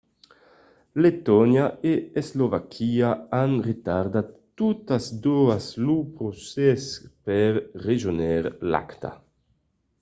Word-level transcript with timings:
letònia 1.03 1.65
e 1.91 1.93
eslovaquia 2.21 3.09
an 3.41 3.51
retardat 3.69 4.29
totas 4.59 5.05
doas 5.25 5.65
lo 5.85 5.97
procès 6.17 6.83
per 7.25 7.51
rejónher 7.85 8.43
l'acta 8.71 9.11